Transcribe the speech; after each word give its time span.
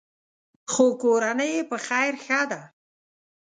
خو 0.71 0.85
کورنۍ 1.01 1.51
یې 1.57 1.63
په 1.69 1.77
خیر 1.85 2.13
ښه 2.25 2.41
ده. 2.51 2.61